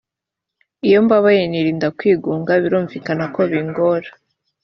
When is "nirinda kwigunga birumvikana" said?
1.47-3.25